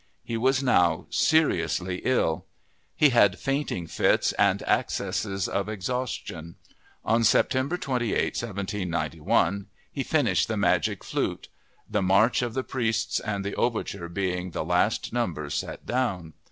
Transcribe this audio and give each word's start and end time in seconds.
He 0.23 0.35
was 0.35 0.63
now 0.63 1.05
seriously 1.11 2.01
ill. 2.03 2.47
He 2.95 3.09
had 3.09 3.37
fainting 3.37 3.85
fits 3.85 4.31
and 4.31 4.63
accesses 4.67 5.47
of 5.47 5.69
exhaustion. 5.69 6.55
On 7.05 7.23
September 7.23 7.77
28, 7.77 8.19
1791, 8.35 9.67
he 9.91 10.01
finished 10.01 10.47
The 10.47 10.57
Magic 10.57 11.03
Flute—the 11.03 12.01
March 12.01 12.41
of 12.41 12.55
the 12.55 12.63
Priests 12.63 13.19
and 13.19 13.45
the 13.45 13.53
overture 13.55 14.09
being 14.09 14.49
the 14.49 14.65
last 14.65 15.13
numbers 15.13 15.53
set 15.53 15.85
down. 15.85 16.33